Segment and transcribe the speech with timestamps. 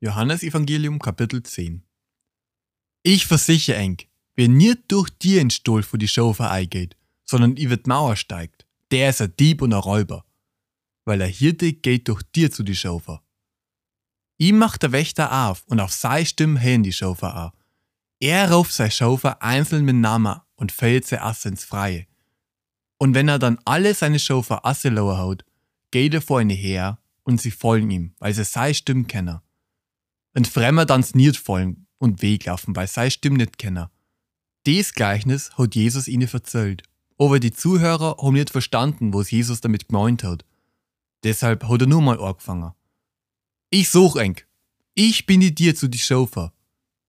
[0.00, 1.82] Johannes Evangelium Kapitel 10
[3.02, 3.96] Ich versichere eng,
[4.36, 8.64] wer nicht durch dir in Stuhl vor die Schofer eingeht, sondern über die Mauer steigt,
[8.92, 10.24] der ist ein Dieb und ein Räuber,
[11.04, 13.24] weil der Hirte geht durch dir zu die Schofer.
[14.36, 17.50] Ihm macht der Wächter auf und auf sei Stimme hören die Schofer an.
[18.20, 22.06] Er ruft sei Schofer einzeln mit Namen und fällt sie Asse ins Freie.
[22.98, 25.44] Und wenn er dann alle seine Schofer Asse lower haut,
[25.90, 29.40] geht er vor ihnen her und sie folgen ihm, weil sie sei Stimme kennen.
[30.34, 33.88] Ein Fremder dan's nicht folgen und weglaufen, weil sei Stimme nicht kennen.
[34.66, 36.82] Dies Gleichnis hat Jesus ihnen erzählt,
[37.18, 40.44] aber die Zuhörer haben nicht verstanden, was Jesus damit gemeint hat.
[41.24, 42.72] Deshalb hat er nur mal angefangen.
[43.70, 44.36] Ich such eng.
[44.94, 46.52] Ich bin die dir zu die Schofer.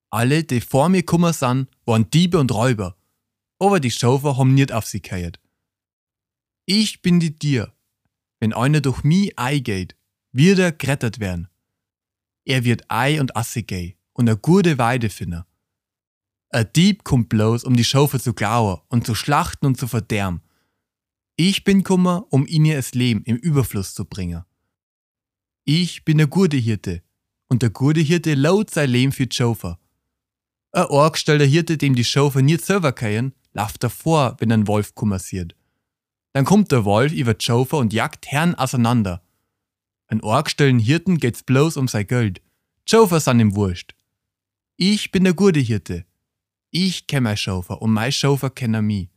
[0.10, 2.96] Alle, die vor mir kummer sind, waren Diebe und Räuber.
[3.60, 5.40] Aber die Schofer haben nicht auf sie gehört.
[6.66, 7.74] Ich bin die dir.
[8.40, 9.96] Wenn einer durch mich eingeht,
[10.32, 11.50] wird er gerettet werden.
[12.50, 15.44] Er wird Ei und Asse gehen und eine gute Weide finden.
[16.50, 20.42] Ein Dieb kommt bloß, um die Schafe zu klauen und zu schlachten und zu verderben.
[21.36, 24.46] Ich bin kummer, um ihnen das Leben im Überfluss zu bringen.
[25.64, 27.04] Ich bin der gute Hirte
[27.50, 29.78] und der gute Hirte laut sein Leben für die Schafe.
[30.72, 35.56] Ein angestellter Hirte, dem die Schafe nicht selber kennen, läuft davor, wenn ein Wolf kummersiert.
[36.34, 39.22] Dann kommt der Wolf über die Schafe und jagt Herren auseinander.
[40.10, 42.42] Ein angestellten Hirten geht's bloß um sein Geld.
[42.86, 43.96] Schafe sind ihm wurscht.
[44.76, 46.06] Ich bin der gute Hirte.
[46.72, 49.10] Ich kenn mein Schaufer und mein Schaufer kennt mich.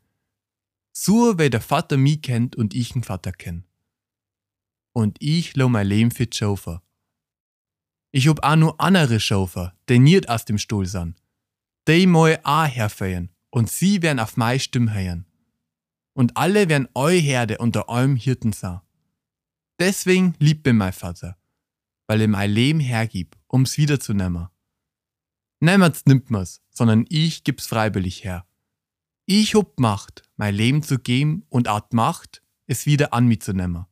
[0.92, 3.64] So wie der Vater mich kennt und ich den Vater kenn.
[4.92, 6.82] Und ich lo mein Leben für die Schaufer.
[8.10, 11.16] Ich hab auch nur andere Schaufer, die nicht aus dem Stuhl sind.
[11.88, 15.26] Die moi auch herfeiern und sie werden auf meine Stimme hören.
[16.12, 18.80] Und alle werden eu Herde unter eurem Hirten sein.
[19.82, 21.36] Deswegen liebt mir mein Vater,
[22.06, 24.46] weil er mein Leben hergibt, um's wiederzunehmen.
[25.58, 28.46] Niemals nimmt mir's, sondern ich gib's freiwillig her.
[29.26, 33.54] Ich hab Macht, mein Leben zu geben und Art Macht, es wieder an mich zu
[33.54, 33.86] nehmen.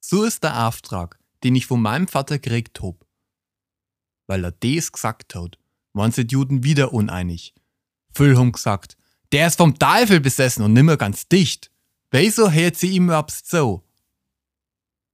[0.00, 3.06] So ist der Auftrag, den ich von meinem Vater gekriegt hab.
[4.26, 5.60] Weil er des gesagt hat,
[5.92, 7.54] waren sie Juden wieder uneinig.
[8.10, 8.96] Füll haben gesagt,
[9.30, 11.70] der ist vom Teufel besessen und nimmer ganz dicht.
[12.10, 13.87] Wieso hört sie ihm überhaupt so?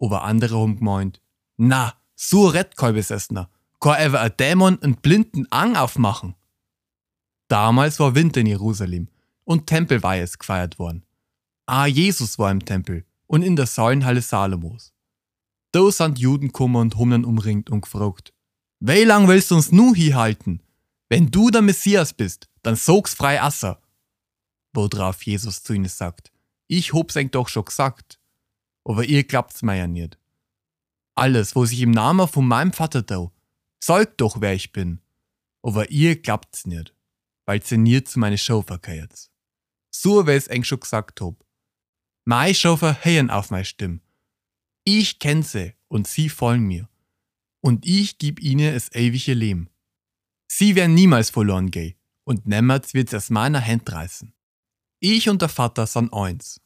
[0.00, 1.20] Aber andere haben gemeint,
[1.56, 3.50] na, so rett kein Besessener
[3.80, 6.34] kann einfach ein Dämon einen blinden Ang aufmachen.
[7.48, 9.08] Damals war Winter in Jerusalem
[9.44, 11.04] und Tempelweihes gefeiert worden.
[11.66, 14.94] Ah, Jesus war im Tempel und in der Säulenhalle Salomos.
[15.72, 18.32] Da sind Juden gekommen und ihn umringt und gefragt,
[18.80, 20.60] wie lang willst du uns nu hier halten?
[21.08, 23.80] Wenn du der Messias bist, dann sag's frei Asser.
[24.72, 26.32] Worauf Jesus zu ihnen sagt,
[26.66, 28.18] ich hab's euch doch schon gesagt,
[28.84, 30.18] aber ihr glaubt's mir ja nicht.
[31.14, 33.30] Alles, was ich im Namen von meinem Vater tue,
[33.84, 35.02] Zeigt doch, wer ich bin.
[35.60, 36.94] Aber ihr glaubt's nicht,
[37.44, 39.30] weil ihr nie zu meine Show verkehrt.
[39.90, 41.44] So wie es eng schon gesagt hab.
[42.24, 44.00] Meine Schaufer hören auf meine Stimme.
[44.84, 46.88] Ich kenn sie und sie folgen mir.
[47.60, 49.68] Und ich gib ihnen das ewige Leben.
[50.46, 54.32] Sie werden niemals verloren gehen und niemals wird's aus meiner Hand reißen.
[55.00, 56.58] Ich und der Vater sind eins.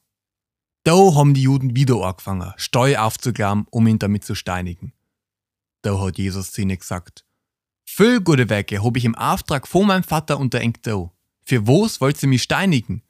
[0.85, 4.93] Da haben die Juden wieder angefangen, Steu aufzugraben, um ihn damit zu steinigen.
[5.83, 7.25] Da hat Jesus zu ihnen gesagt,
[7.85, 11.11] Viel gute Werke hab ich im Auftrag von meinem Vater unter eng da.
[11.45, 13.03] Für was wollt ihr mich steinigen?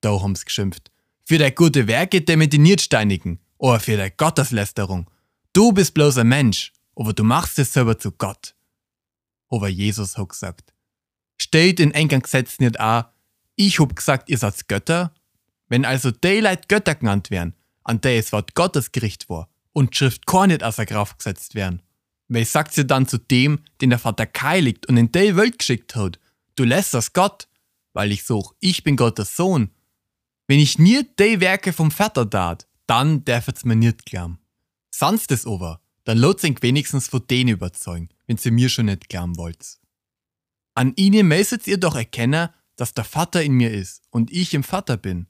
[0.00, 0.90] Da haben sie geschimpft.
[1.24, 3.40] Für deine gute Werke, damit die nicht steinigen.
[3.58, 5.08] Oder für deine Gotteslästerung.
[5.52, 8.54] Du bist bloß ein Mensch, aber du machst es selber zu Gott.
[9.48, 10.74] Aber Jesus hat gesagt,
[11.40, 13.04] steht in engem Gesetz nicht auch,
[13.54, 15.14] ich hab gesagt, ihr seid Götter?
[15.68, 17.54] Wenn also Leute Götter genannt werden,
[17.84, 21.82] an der es Wort Gottes Gericht war, und Schrift kann nicht außer Kraft gesetzt werden.
[22.28, 25.94] Weil sagt sie dann zu dem, den der Vater geheiligt und in die Welt geschickt
[25.94, 26.18] hat,
[26.54, 27.46] du lässt das Gott,
[27.92, 29.70] weil ich such, ich bin Gottes Sohn.
[30.48, 34.38] Wenn ich nie die Werke vom Vater tat, dann darf es mir nicht glauben.
[34.90, 39.08] Sonst es aber, dann lohnt sich wenigstens von denen überzeugen, wenn sie mir schon nicht
[39.08, 39.78] glauben wollt.
[40.74, 44.62] An ihnen müsstet ihr doch erkennen, dass der Vater in mir ist und ich im
[44.62, 45.26] Vater bin.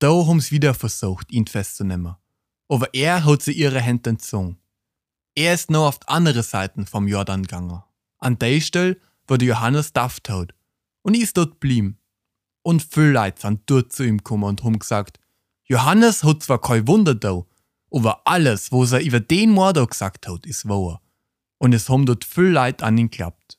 [0.00, 2.16] Da haben sie wieder versucht, ihn festzunehmen
[2.70, 4.56] aber er hat sie ihre Hände entzogen.
[5.34, 7.82] Er ist noch auf die andere Seite vom Jordan gegangen.
[8.18, 10.54] An der Stelle, wo der Johannes daft hat.
[11.02, 11.98] Und ist dort blieben.
[12.62, 15.18] Und viele Leute sind dort zu ihm gekommen und haben gesagt,
[15.64, 17.42] Johannes hat zwar kein Wunder da,
[17.90, 21.00] aber alles, was er über den Mord gesagt hat, ist wahr.
[21.58, 23.58] Und es haben dort viele Leute an ihn geglaubt.